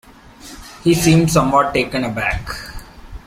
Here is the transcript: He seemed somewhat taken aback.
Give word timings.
He 0.83 0.95
seemed 0.95 1.29
somewhat 1.31 1.75
taken 1.75 2.03
aback. 2.03 2.49